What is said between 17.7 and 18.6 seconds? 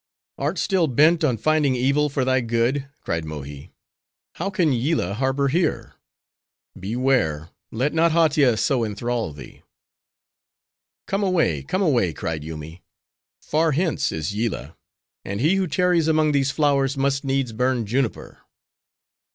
juniper."